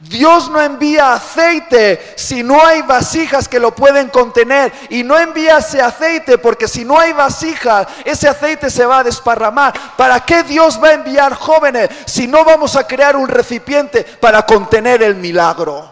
Dios 0.09 0.51
no 0.51 0.61
envía 0.61 1.15
aceite 1.15 2.13
si 2.17 2.43
no 2.43 2.65
hay 2.65 2.83
vasijas 2.83 3.49
que 3.49 3.59
lo 3.59 3.75
pueden 3.75 4.09
contener. 4.11 4.71
Y 4.91 5.03
no 5.03 5.19
envía 5.19 5.59
ese 5.59 5.81
aceite 5.81 6.37
porque 6.37 6.69
si 6.69 6.85
no 6.85 6.99
hay 6.99 7.13
vasijas, 7.15 7.87
ese 8.05 8.29
aceite 8.29 8.69
se 8.69 8.85
va 8.85 8.99
a 8.99 9.05
desparramar. 9.05 9.73
¿Para 9.97 10.21
qué 10.21 10.43
Dios 10.43 10.79
va 10.83 10.89
a 10.89 10.95
enviar 10.95 11.35
jóvenes 11.35 11.89
si 12.05 12.27
no 12.27 12.45
vamos 12.45 12.77
a 12.77 12.87
crear 12.87 13.17
un 13.17 13.29
recipiente 13.29 14.05
para 14.05 14.45
contener 14.45 15.03
el 15.03 15.15
milagro? 15.15 15.91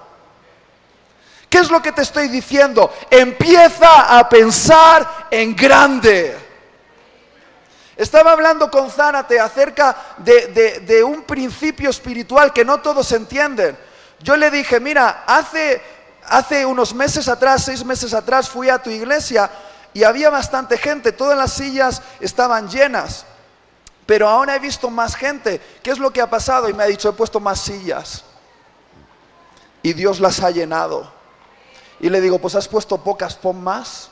¿Qué 1.49 1.59
es 1.59 1.71
lo 1.71 1.81
que 1.81 1.93
te 1.93 2.03
estoy 2.03 2.29
diciendo? 2.29 2.93
Empieza 3.11 4.19
a 4.19 4.29
pensar 4.29 5.27
en 5.31 5.57
grande. 5.57 6.37
Estaba 7.97 8.33
hablando 8.33 8.71
con 8.71 8.91
Zánate 8.91 9.41
acerca 9.41 9.97
de 10.19 11.03
un 11.03 11.23
principio 11.23 11.89
espiritual 11.89 12.53
que 12.53 12.65
no 12.65 12.81
todos 12.81 13.11
entienden. 13.13 13.92
Yo 14.23 14.37
le 14.37 14.51
dije, 14.51 14.79
mira, 14.79 15.25
hace, 15.27 16.65
unos 16.67 16.95
meses 16.95 17.29
atrás, 17.29 17.65
seis 17.65 17.85
meses 17.85 18.15
atrás, 18.15 18.49
fui 18.49 18.69
a 18.69 18.79
tu 18.81 18.91
iglesia 18.91 19.51
y 19.93 20.05
había 20.05 20.31
bastante 20.31 20.79
gente, 20.79 21.13
todas 21.13 21.37
las 21.37 21.53
sillas 21.53 22.03
estaban 22.21 22.69
llenas. 22.69 23.27
Pero 24.07 24.29
ahora 24.29 24.57
he 24.57 24.59
visto 24.59 24.91
más 24.91 25.15
gente. 25.15 25.61
¿Qué 25.83 25.91
es 25.91 25.99
lo 25.99 26.13
que 26.13 26.21
ha 26.21 26.29
pasado? 26.29 26.69
Y 26.69 26.73
me 26.73 26.83
ha 26.83 26.87
dicho, 26.87 27.09
he 27.09 27.13
puesto 27.13 27.41
más 27.41 27.61
sillas. 27.61 28.25
Y 29.83 29.93
Dios 29.93 30.21
las 30.21 30.41
ha 30.41 30.51
llenado. 30.51 31.13
Y 32.01 32.09
le 32.11 32.21
digo, 32.21 32.39
pues 32.39 32.55
has 32.55 32.69
puesto 32.69 32.99
pocas, 32.99 33.37
pon 33.37 33.63
más. 33.63 34.11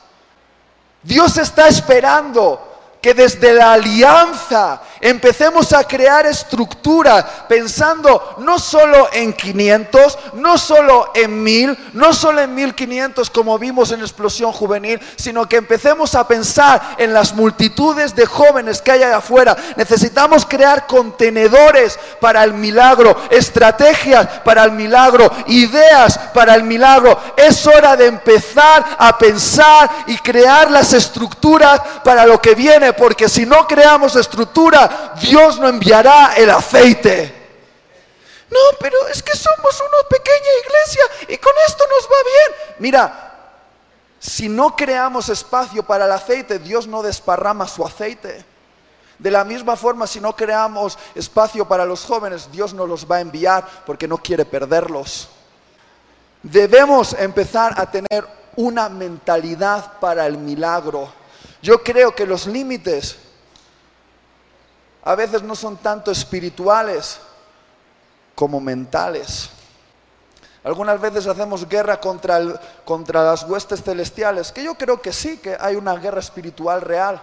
Dios 1.03 1.37
está 1.37 1.67
esperando 1.67 2.67
que 3.01 3.13
desde 3.13 3.53
la 3.53 3.73
alianza 3.73 4.81
empecemos 5.01 5.73
a 5.73 5.83
crear 5.83 6.25
estructura 6.25 7.45
pensando 7.47 8.35
no 8.37 8.59
solo 8.59 9.09
en 9.11 9.33
500, 9.33 10.17
no 10.33 10.57
solo 10.57 11.11
en 11.13 11.43
1000, 11.43 11.77
no 11.93 12.13
solo 12.13 12.41
en 12.41 12.53
1500 12.53 13.29
como 13.29 13.57
vimos 13.59 13.91
en 13.91 14.01
explosión 14.01 14.51
juvenil, 14.51 14.99
sino 15.15 15.47
que 15.47 15.57
empecemos 15.57 16.15
a 16.15 16.27
pensar 16.27 16.95
en 16.97 17.13
las 17.13 17.33
multitudes 17.33 18.15
de 18.15 18.25
jóvenes 18.25 18.81
que 18.81 18.91
hay 18.91 19.03
allá 19.03 19.17
afuera. 19.17 19.55
Necesitamos 19.75 20.45
crear 20.45 20.87
contenedores 20.87 21.99
para 22.19 22.43
el 22.43 22.53
milagro, 22.53 23.15
estrategias 23.29 24.27
para 24.43 24.63
el 24.63 24.71
milagro, 24.71 25.31
ideas 25.47 26.17
para 26.33 26.55
el 26.55 26.63
milagro. 26.63 27.19
Es 27.35 27.65
hora 27.65 27.95
de 27.95 28.07
empezar 28.07 28.85
a 28.97 29.17
pensar 29.17 29.89
y 30.07 30.17
crear 30.17 30.69
las 30.69 30.93
estructuras 30.93 31.81
para 32.03 32.25
lo 32.25 32.41
que 32.41 32.55
viene 32.55 32.93
porque 32.93 33.29
si 33.29 33.45
no 33.45 33.67
creamos 33.67 34.15
Dios 35.19 35.59
no 35.59 35.67
enviará 35.67 36.33
el 36.37 36.49
aceite. 36.49 37.41
No, 38.49 38.59
pero 38.79 39.07
es 39.07 39.23
que 39.23 39.35
somos 39.35 39.79
una 39.79 40.09
pequeña 40.09 40.49
iglesia 40.65 41.03
y 41.29 41.37
con 41.37 41.53
esto 41.67 41.85
nos 41.87 42.05
va 42.05 42.17
bien. 42.23 42.75
Mira, 42.79 43.31
si 44.19 44.49
no 44.49 44.75
creamos 44.75 45.29
espacio 45.29 45.83
para 45.83 46.05
el 46.05 46.11
aceite, 46.11 46.59
Dios 46.59 46.85
no 46.85 47.01
desparrama 47.01 47.67
su 47.67 47.85
aceite. 47.85 48.45
De 49.17 49.31
la 49.31 49.43
misma 49.45 49.75
forma, 49.75 50.05
si 50.05 50.19
no 50.19 50.35
creamos 50.35 50.97
espacio 51.15 51.67
para 51.67 51.85
los 51.85 52.03
jóvenes, 52.03 52.51
Dios 52.51 52.73
no 52.73 52.85
los 52.85 53.09
va 53.09 53.17
a 53.17 53.21
enviar 53.21 53.65
porque 53.85 54.07
no 54.07 54.17
quiere 54.17 54.45
perderlos. 54.45 55.29
Debemos 56.43 57.13
empezar 57.13 57.79
a 57.79 57.89
tener 57.89 58.27
una 58.55 58.89
mentalidad 58.89 59.99
para 59.99 60.25
el 60.25 60.37
milagro. 60.37 61.13
Yo 61.61 61.81
creo 61.83 62.13
que 62.13 62.25
los 62.25 62.47
límites 62.47 63.17
a 65.03 65.15
veces 65.15 65.43
no 65.43 65.55
son 65.55 65.77
tanto 65.77 66.11
espirituales 66.11 67.19
como 68.35 68.59
mentales. 68.59 69.49
Algunas 70.63 71.01
veces 71.01 71.25
hacemos 71.25 71.67
guerra 71.67 71.99
contra, 71.99 72.39
contra 72.85 73.23
las 73.23 73.43
huestes 73.43 73.81
celestiales, 73.81 74.51
que 74.51 74.63
yo 74.63 74.75
creo 74.75 75.01
que 75.01 75.11
sí, 75.11 75.37
que 75.37 75.57
hay 75.59 75.75
una 75.75 75.95
guerra 75.95 76.19
espiritual 76.19 76.81
real. 76.81 77.19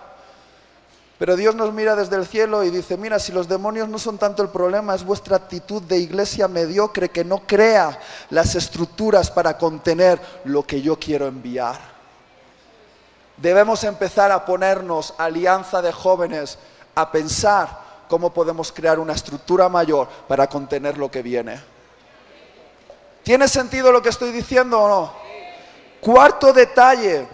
Pero 1.18 1.37
Dios 1.37 1.54
nos 1.54 1.73
mira 1.73 1.97
desde 1.97 2.16
el 2.16 2.26
cielo 2.26 2.62
y 2.62 2.70
dice, 2.70 2.97
mira, 2.97 3.18
si 3.18 3.32
los 3.32 3.49
demonios 3.49 3.88
no 3.88 3.99
son 3.99 4.18
tanto 4.18 4.42
el 4.42 4.50
problema, 4.50 4.94
es 4.94 5.04
vuestra 5.04 5.37
actitud 5.37 5.82
de 5.82 5.99
iglesia 5.99 6.47
mediocre 6.47 7.08
que 7.08 7.25
no 7.25 7.44
crea 7.44 7.99
las 8.30 8.54
estructuras 8.54 9.30
para 9.30 9.58
contener 9.58 10.20
lo 10.44 10.64
que 10.64 10.80
yo 10.80 10.97
quiero 10.97 11.26
enviar. 11.26 11.78
Debemos 13.37 13.82
empezar 13.85 14.30
a 14.30 14.44
ponernos 14.44 15.14
alianza 15.18 15.82
de 15.82 15.92
jóvenes, 15.92 16.58
a 17.00 17.11
pensar 17.11 17.69
cómo 18.09 18.33
podemos 18.33 18.73
crear 18.73 18.99
una 18.99 19.12
estructura 19.12 19.69
mayor 19.69 20.09
para 20.26 20.47
contener 20.47 20.97
lo 20.97 21.11
que 21.11 21.23
viene. 21.23 21.61
¿Tiene 23.23 23.47
sentido 23.49 23.93
lo 23.93 24.02
que 24.02 24.09
estoy 24.09 24.33
diciendo 24.33 24.81
o 24.81 24.88
no? 24.88 25.12
Cuarto 26.00 26.52
detalle, 26.52 27.26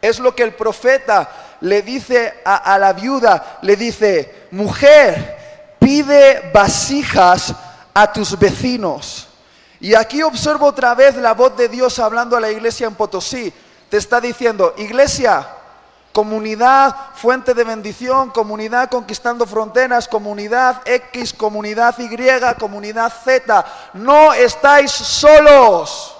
es 0.00 0.18
lo 0.18 0.34
que 0.34 0.42
el 0.42 0.54
profeta 0.54 1.56
le 1.60 1.82
dice 1.82 2.34
a, 2.44 2.74
a, 2.74 2.78
la 2.78 2.92
viuda, 2.92 3.58
le 3.62 3.76
dice, 3.76 4.46
mujer, 4.52 5.76
pide 5.78 6.50
vasijas 6.54 7.54
a 7.92 8.12
tus 8.12 8.38
vecinos. 8.38 9.28
Y 9.80 9.94
aquí 9.94 10.22
observo 10.22 10.66
otra 10.66 10.94
vez 10.94 11.16
la 11.16 11.34
voz 11.34 11.56
de 11.56 11.68
Dios 11.68 11.98
hablando 11.98 12.36
a 12.36 12.40
la 12.40 12.50
iglesia 12.50 12.86
en 12.86 12.94
Potosí 12.94 13.52
te 13.90 13.96
está 13.96 14.20
diciendo, 14.20 14.72
iglesia, 14.78 15.46
comunidad, 16.12 16.94
fuente 17.14 17.54
de 17.54 17.64
bendición, 17.64 18.30
comunidad 18.30 18.90
conquistando 18.90 19.46
fronteras, 19.46 20.08
comunidad 20.08 20.82
X, 20.84 21.32
comunidad 21.34 21.96
Y, 21.98 22.58
comunidad 22.58 23.12
Z, 23.24 23.64
no 23.94 24.32
estáis 24.32 24.90
solos. 24.90 26.16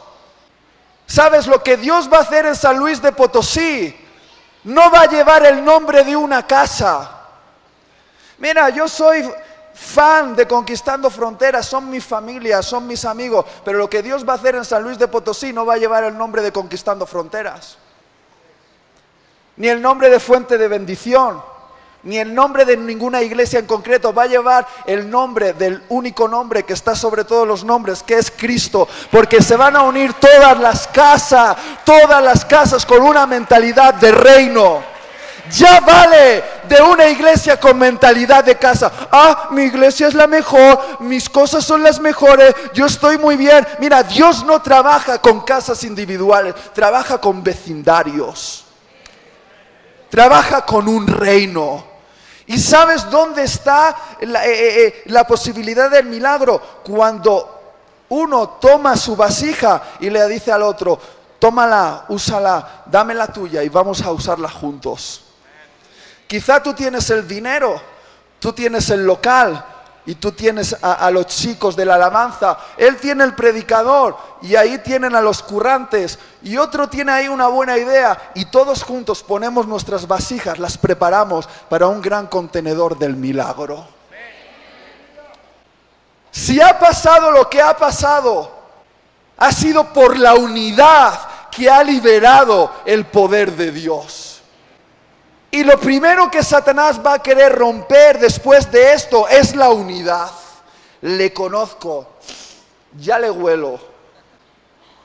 ¿Sabes 1.06 1.47
lo 1.49 1.62
que 1.62 1.76
Dios 1.76 2.09
va 2.12 2.18
a 2.18 2.23
hacer 2.23 2.47
en 2.47 2.54
San 2.54 2.78
Luis 2.78 3.02
de 3.02 3.11
Potosí? 3.11 3.97
No 4.62 4.90
va 4.90 5.02
a 5.02 5.06
llevar 5.06 5.44
el 5.44 5.64
nombre 5.64 6.04
de 6.04 6.14
una 6.14 6.47
casa. 6.47 7.11
Mira, 8.38 8.68
yo 8.70 8.87
soy 8.87 9.28
fan 9.75 10.37
de 10.37 10.47
Conquistando 10.47 11.11
Fronteras, 11.11 11.66
son 11.66 11.90
mi 11.90 12.00
familia, 12.00 12.62
son 12.62 12.87
mis 12.87 13.04
amigos, 13.04 13.44
pero 13.64 13.78
lo 13.78 13.90
que 13.90 14.02
Dios 14.02 14.28
va 14.28 14.35
a 14.35 14.37
hacer 14.37 14.54
en 14.54 14.64
San 14.64 14.82
Luis 14.82 14.99
de 14.99 15.09
Potosí 15.09 15.52
no 15.52 15.66
va 15.66 15.75
a 15.75 15.78
llevar 15.78 16.04
el 16.04 16.16
nombre 16.16 16.42
de 16.42 16.52
Conquistando 16.52 17.06
Fronteras, 17.06 17.76
ni 19.61 19.69
el 19.69 19.83
nombre 19.83 20.09
de 20.09 20.19
Fuente 20.19 20.57
de 20.57 20.69
Bendición, 20.69 21.43
ni 22.05 22.17
el 22.17 22.35
nombre 22.35 22.64
de 22.64 22.79
ninguna 22.79 23.21
iglesia 23.21 23.59
en 23.59 23.67
concreto, 23.67 24.14
va 24.14 24.23
a 24.23 24.26
llevar 24.26 24.67
el 24.87 25.11
nombre 25.11 25.52
del 25.52 25.83
único 25.90 26.26
nombre 26.26 26.62
que 26.62 26.73
está 26.73 26.95
sobre 26.97 27.25
todos 27.25 27.47
los 27.47 27.62
nombres, 27.62 28.02
que 28.02 28.17
es 28.17 28.31
Cristo, 28.35 28.88
porque 29.11 29.43
se 29.43 29.57
van 29.57 29.76
a 29.76 29.83
unir 29.83 30.14
todas 30.14 30.59
las 30.59 30.88
casas, 30.88 31.59
todas 31.85 32.25
las 32.25 32.43
casas 32.47 32.87
con 32.87 33.02
una 33.02 33.26
mentalidad 33.26 33.93
de 33.93 34.12
reino. 34.12 34.83
Ya 35.50 35.81
vale 35.81 36.43
de 36.67 36.81
una 36.81 37.09
iglesia 37.09 37.61
con 37.61 37.79
mentalidad 37.79 38.43
de 38.43 38.57
casa. 38.57 38.90
Ah, 39.12 39.49
mi 39.50 39.64
iglesia 39.64 40.09
es 40.09 40.14
la 40.14 40.26
mejor, 40.26 41.00
mis 41.00 41.29
cosas 41.29 41.67
son 41.67 41.83
las 41.83 42.00
mejores, 42.00 42.55
yo 42.73 42.87
estoy 42.87 43.19
muy 43.19 43.37
bien. 43.37 43.67
Mira, 43.79 44.02
Dios 44.05 44.43
no 44.43 44.62
trabaja 44.62 45.21
con 45.21 45.43
casas 45.43 45.85
individuales, 45.85 46.55
trabaja 46.73 47.19
con 47.19 47.45
vecindarios. 47.45 48.64
Trabaja 50.11 50.67
con 50.67 50.88
un 50.88 51.07
reino. 51.07 51.85
¿Y 52.47 52.59
sabes 52.59 53.09
dónde 53.09 53.45
está 53.45 53.97
la, 54.23 54.45
eh, 54.45 54.50
eh, 54.50 54.87
eh, 54.87 55.02
la 55.07 55.25
posibilidad 55.25 55.88
del 55.88 56.07
milagro? 56.07 56.61
Cuando 56.85 57.61
uno 58.09 58.49
toma 58.61 58.97
su 58.97 59.14
vasija 59.14 59.83
y 60.00 60.11
le 60.11 60.26
dice 60.26 60.50
al 60.50 60.62
otro, 60.62 61.00
tómala, 61.38 62.07
úsala, 62.09 62.83
dame 62.87 63.14
la 63.14 63.29
tuya 63.29 63.62
y 63.62 63.69
vamos 63.69 64.02
a 64.02 64.11
usarla 64.11 64.49
juntos. 64.49 65.23
Quizá 66.26 66.62
tú 66.62 66.75
tienes 66.75 67.09
el 67.11 67.26
dinero, 67.26 67.81
tú 68.40 68.52
tienes 68.52 68.90
el 68.90 69.05
local, 69.05 69.64
y 70.07 70.14
tú 70.14 70.33
tienes 70.33 70.76
a, 70.83 71.11
los 71.11 71.26
chicos 71.26 71.76
de 71.76 71.85
la 71.85 71.95
alabanza, 71.95 72.59
él 72.76 72.97
tiene 72.97 73.25
el 73.25 73.35
predicador 73.35 74.16
y 74.42 74.57
ahí 74.57 74.78
tienen 74.78 75.14
a 75.14 75.21
los 75.21 75.42
currantes 75.42 76.19
y 76.42 76.57
otro 76.57 76.88
tiene 76.88 77.12
ahí 77.12 77.28
una 77.28 77.49
buena 77.49 77.76
idea 77.76 78.30
y 78.35 78.47
todos 78.47 78.83
juntos 78.83 79.23
ponemos 79.23 79.66
nuestras 79.66 80.07
vasijas, 80.09 80.59
las 80.59 80.78
preparamos 80.78 81.49
para 81.69 81.87
un 81.87 82.00
gran 82.00 82.26
contenedor 82.26 82.99
del 82.99 83.14
milagro. 83.14 83.87
Si 86.30 86.61
ha 86.61 86.78
pasado 86.78 87.30
lo 87.33 87.50
que 87.50 87.61
ha 87.61 87.76
pasado, 87.76 88.50
ha 89.37 89.52
sido 89.52 89.92
por 89.92 90.19
la 90.19 90.35
unidad 90.35 91.19
que 91.50 91.69
ha 91.69 91.83
liberado 91.83 92.73
el 92.85 93.07
poder 93.07 93.52
de 93.52 93.73
Dios. 93.73 94.29
Y 95.50 95.64
lo 95.64 95.78
primero 95.80 96.30
que 96.30 96.42
Satanás 96.42 97.00
va 97.04 97.14
a 97.14 97.23
querer 97.23 97.52
romper 97.52 98.19
después 98.19 98.71
de 98.71 98.92
esto 98.92 99.26
es 99.28 99.54
la 99.54 99.71
unidad. 99.71 100.30
Le 101.00 101.33
conozco, 101.33 102.07
ya 102.99 103.19
le 103.19 103.30
huelo. 103.30 103.78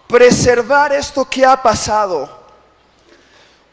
Preservar 0.08 0.94
esto 0.94 1.26
que 1.26 1.46
ha 1.46 1.62
pasado 1.62 2.46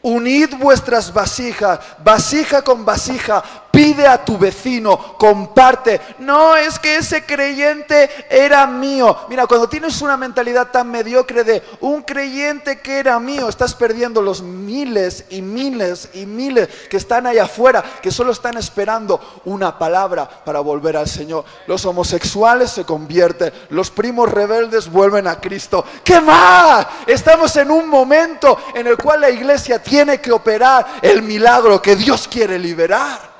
Unid 0.03 0.55
vuestras 0.57 1.13
vasijas, 1.13 1.79
vasija 1.99 2.61
con 2.61 2.83
vasija, 2.83 3.41
pide 3.73 4.05
a 4.05 4.23
tu 4.23 4.37
vecino, 4.37 5.17
comparte. 5.17 5.99
No, 6.19 6.55
es 6.55 6.77
que 6.77 6.97
ese 6.97 7.25
creyente 7.25 8.07
era 8.29 8.67
mío. 8.67 9.17
Mira, 9.29 9.47
cuando 9.47 9.67
tienes 9.67 9.99
una 10.03 10.15
mentalidad 10.15 10.67
tan 10.67 10.91
mediocre 10.91 11.43
de 11.43 11.63
un 11.81 12.03
creyente 12.03 12.81
que 12.81 12.99
era 12.99 13.19
mío, 13.19 13.49
estás 13.49 13.73
perdiendo 13.73 14.21
los 14.21 14.43
miles 14.43 15.25
y 15.31 15.41
miles 15.41 16.09
y 16.13 16.27
miles 16.27 16.69
que 16.87 16.97
están 16.97 17.25
allá 17.25 17.45
afuera, 17.45 17.83
que 17.99 18.11
solo 18.11 18.31
están 18.31 18.57
esperando 18.57 19.41
una 19.45 19.79
palabra 19.79 20.29
para 20.29 20.59
volver 20.59 20.95
al 20.95 21.07
Señor. 21.07 21.43
Los 21.65 21.83
homosexuales 21.85 22.69
se 22.69 22.85
convierten, 22.85 23.51
los 23.71 23.89
primos 23.89 24.31
rebeldes 24.31 24.87
vuelven 24.87 25.25
a 25.25 25.41
Cristo. 25.41 25.83
¿Qué 26.03 26.21
más? 26.21 26.85
Estamos 27.07 27.55
en 27.55 27.71
un 27.71 27.89
momento 27.89 28.55
en 28.75 28.85
el 28.85 28.97
cual 28.97 29.21
la 29.21 29.31
iglesia 29.31 29.81
tiene 29.81 30.21
que 30.21 30.31
operar 30.31 30.85
el 31.01 31.23
milagro 31.23 31.81
que 31.81 31.95
Dios 31.95 32.27
quiere 32.27 32.59
liberar. 32.59 33.32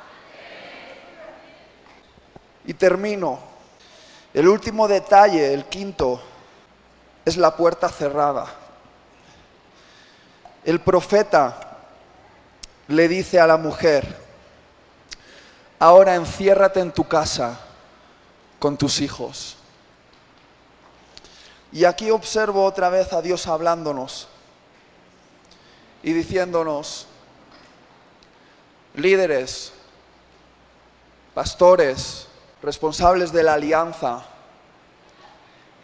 Y 2.65 2.73
termino. 2.73 3.39
El 4.33 4.47
último 4.47 4.87
detalle, 4.87 5.53
el 5.53 5.65
quinto, 5.65 6.21
es 7.25 7.37
la 7.37 7.55
puerta 7.55 7.89
cerrada. 7.89 8.47
El 10.63 10.79
profeta 10.79 11.77
le 12.87 13.07
dice 13.07 13.39
a 13.39 13.47
la 13.47 13.57
mujer, 13.57 14.17
ahora 15.79 16.15
enciérrate 16.15 16.79
en 16.79 16.91
tu 16.91 17.07
casa 17.07 17.59
con 18.59 18.77
tus 18.77 19.01
hijos. 19.01 19.57
Y 21.71 21.85
aquí 21.85 22.11
observo 22.11 22.63
otra 22.63 22.89
vez 22.89 23.11
a 23.13 23.21
Dios 23.21 23.47
hablándonos 23.47 24.27
y 26.03 26.13
diciéndonos, 26.13 27.07
líderes, 28.95 29.73
pastores, 31.33 32.27
responsables 32.63 33.31
de 33.31 33.43
la 33.43 33.53
alianza, 33.53 34.23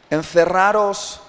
encerraros 0.10 1.22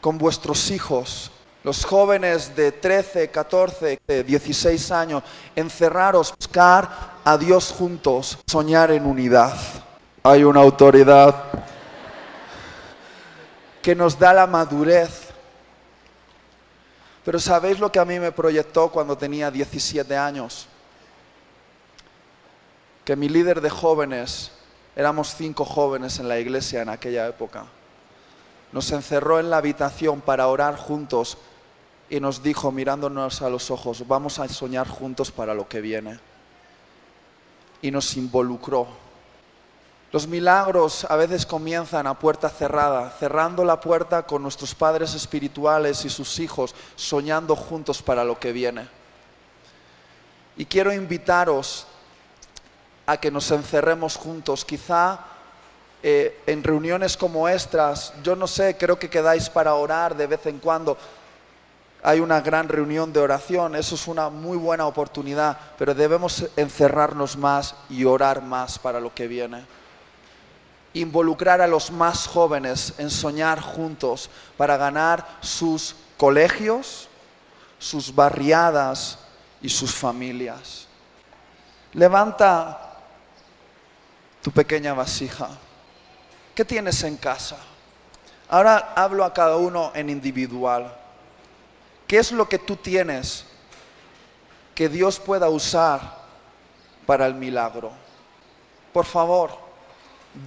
con 0.00 0.16
vuestros 0.16 0.70
hijos, 0.70 1.30
los 1.64 1.84
jóvenes 1.84 2.56
de 2.56 2.72
13, 2.72 3.30
14, 3.30 4.00
16 4.24 4.90
años, 4.92 5.22
encerraros, 5.54 6.32
buscar 6.34 7.18
a 7.24 7.36
Dios 7.36 7.74
juntos, 7.76 8.38
soñar 8.46 8.90
en 8.92 9.04
unidad. 9.04 9.54
Hay 10.22 10.44
una 10.44 10.60
autoridad 10.60 11.34
que 13.82 13.94
nos 13.94 14.18
da 14.18 14.32
la 14.32 14.46
madurez 14.46 15.28
pero 17.28 17.38
¿sabéis 17.38 17.78
lo 17.78 17.92
que 17.92 17.98
a 17.98 18.06
mí 18.06 18.18
me 18.18 18.32
proyectó 18.32 18.90
cuando 18.90 19.18
tenía 19.18 19.50
17 19.50 20.16
años? 20.16 20.66
Que 23.04 23.16
mi 23.16 23.28
líder 23.28 23.60
de 23.60 23.68
jóvenes, 23.68 24.50
éramos 24.98 25.34
cinco 25.34 25.64
jóvenes 25.64 26.18
en 26.18 26.28
la 26.28 26.38
iglesia 26.38 26.82
en 26.82 26.90
aquella 26.90 27.26
época, 27.26 27.64
nos 28.72 28.92
encerró 28.92 29.40
en 29.40 29.48
la 29.48 29.56
habitación 29.56 30.20
para 30.20 30.48
orar 30.48 30.76
juntos 30.76 31.38
y 32.10 32.20
nos 32.20 32.42
dijo 32.42 32.70
mirándonos 32.70 33.40
a 33.40 33.48
los 33.48 33.70
ojos, 33.70 34.06
vamos 34.06 34.38
a 34.38 34.48
soñar 34.48 34.86
juntos 34.86 35.30
para 35.30 35.54
lo 35.54 35.66
que 35.66 35.80
viene. 35.80 36.18
Y 37.80 37.90
nos 37.90 38.14
involucró 38.16 38.88
los 40.10 40.26
milagros 40.26 41.04
a 41.04 41.16
veces 41.16 41.44
comienzan 41.44 42.06
a 42.06 42.18
puerta 42.18 42.48
cerrada, 42.48 43.10
cerrando 43.10 43.62
la 43.62 43.78
puerta 43.78 44.22
con 44.22 44.42
nuestros 44.42 44.74
padres 44.74 45.14
espirituales 45.14 46.02
y 46.06 46.08
sus 46.08 46.38
hijos, 46.38 46.74
soñando 46.96 47.54
juntos 47.54 48.00
para 48.00 48.24
lo 48.24 48.38
que 48.38 48.52
viene. 48.52 48.88
Y 50.56 50.64
quiero 50.64 50.94
invitaros 50.94 51.86
a 53.08 53.16
que 53.16 53.30
nos 53.30 53.50
encerremos 53.50 54.16
juntos, 54.16 54.66
quizá 54.66 55.18
eh, 56.02 56.42
en 56.46 56.62
reuniones 56.62 57.16
como 57.16 57.48
estas, 57.48 58.12
yo 58.22 58.36
no 58.36 58.46
sé, 58.46 58.76
creo 58.76 58.98
que 58.98 59.08
quedáis 59.08 59.48
para 59.48 59.72
orar 59.72 60.14
de 60.14 60.26
vez 60.26 60.44
en 60.44 60.58
cuando. 60.58 60.98
Hay 62.02 62.20
una 62.20 62.42
gran 62.42 62.68
reunión 62.68 63.10
de 63.10 63.20
oración, 63.20 63.76
eso 63.76 63.94
es 63.94 64.06
una 64.08 64.28
muy 64.28 64.58
buena 64.58 64.86
oportunidad, 64.86 65.58
pero 65.78 65.94
debemos 65.94 66.50
encerrarnos 66.54 67.38
más 67.38 67.76
y 67.88 68.04
orar 68.04 68.42
más 68.42 68.78
para 68.78 69.00
lo 69.00 69.14
que 69.14 69.26
viene 69.26 69.64
involucrar 70.94 71.60
a 71.60 71.66
los 71.66 71.90
más 71.90 72.26
jóvenes 72.26 72.94
en 72.98 73.10
soñar 73.10 73.60
juntos 73.60 74.30
para 74.56 74.76
ganar 74.76 75.38
sus 75.40 75.94
colegios, 76.16 77.08
sus 77.78 78.12
barriadas 78.14 79.18
y 79.60 79.68
sus 79.68 79.94
familias. 79.94 80.88
Levanta 81.92 82.87
tu 84.48 84.52
pequeña 84.52 84.94
vasija. 84.94 85.50
¿Qué 86.54 86.64
tienes 86.64 87.02
en 87.02 87.18
casa? 87.18 87.58
Ahora 88.48 88.94
hablo 88.96 89.22
a 89.22 89.34
cada 89.34 89.58
uno 89.58 89.92
en 89.94 90.08
individual. 90.08 90.90
¿Qué 92.06 92.16
es 92.16 92.32
lo 92.32 92.48
que 92.48 92.58
tú 92.58 92.76
tienes 92.76 93.44
que 94.74 94.88
Dios 94.88 95.20
pueda 95.20 95.50
usar 95.50 96.00
para 97.04 97.26
el 97.26 97.34
milagro? 97.34 97.92
Por 98.94 99.04
favor, 99.04 99.50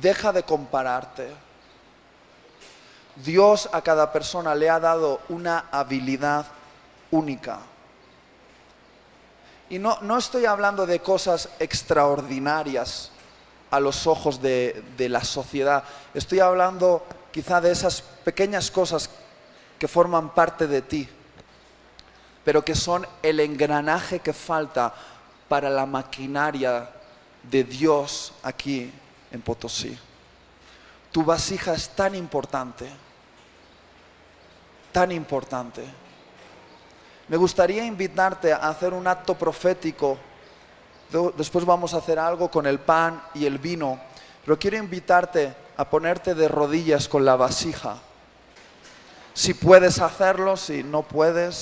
Deja 0.02 0.32
de 0.34 0.42
compararte. 0.42 1.30
Dios 3.18 3.70
a 3.72 3.82
cada 3.82 4.12
persona 4.12 4.56
le 4.56 4.68
ha 4.68 4.80
dado 4.80 5.22
una 5.30 5.66
habilidad 5.72 6.48
única. 7.12 7.60
Y 9.70 9.78
no, 9.78 10.00
no 10.02 10.18
estoy 10.18 10.46
hablando 10.46 10.88
de 10.88 11.02
cosas 11.02 11.50
extraordinarias 11.60 13.11
a 13.72 13.80
los 13.80 14.06
ojos 14.06 14.42
de, 14.42 14.84
la 14.98 15.24
sociedad. 15.24 15.84
Estoy 16.14 16.40
hablando 16.40 17.04
quizá 17.32 17.62
de 17.62 17.72
esas 17.72 18.02
pequeñas 18.02 18.70
cosas 18.70 19.10
que 19.80 19.88
forman 19.88 20.36
parte 20.36 20.68
de 20.68 20.82
ti, 20.82 21.10
pero 22.44 22.64
que 22.64 22.76
son 22.76 23.08
el 23.24 23.40
engranaje 23.40 24.20
que 24.20 24.34
falta 24.34 24.94
para 25.48 25.70
la 25.70 25.86
maquinaria 25.86 26.90
de 27.44 27.64
Dios 27.64 28.34
aquí 28.44 28.92
en 29.32 29.42
Potosí. 29.42 29.98
Tu 31.12 31.24
vasija 31.24 31.74
es 31.74 31.90
tan 31.90 32.14
importante, 32.14 32.90
tan 34.92 35.12
importante. 35.12 35.84
Me 37.28 37.38
gustaría 37.38 37.86
invitarte 37.86 38.52
a 38.52 38.58
hacer 38.58 38.94
un 38.94 39.08
acto 39.08 39.36
profético. 39.36 40.18
Después 41.36 41.66
vamos 41.66 41.94
a 41.94 41.98
hacer 41.98 42.18
algo 42.18 42.50
con 42.50 42.66
el 42.66 42.80
pan 42.80 43.22
y 43.34 43.46
el 43.46 43.58
vino, 43.58 44.00
pero 44.46 44.58
quiero 44.58 44.78
invitarte 44.78 45.54
a 45.76 45.90
ponerte 45.90 46.36
de 46.36 46.48
rodillas 46.48 47.08
con 47.08 47.26
la 47.26 47.36
vasija. 47.36 47.98
Si 49.34 49.54
puedes 49.54 50.00
hacerlo, 50.00 50.56
si 50.56 50.84
no 50.84 51.04
puedes, 51.04 51.56